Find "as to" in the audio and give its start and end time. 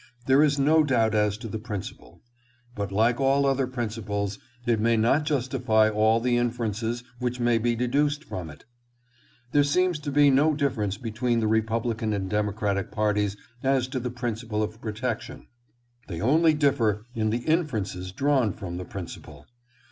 1.13-1.47, 13.61-13.99